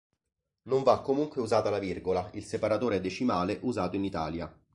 [0.63, 4.51] Non va comunque usata la virgola, il separatore decimale usato in Italia.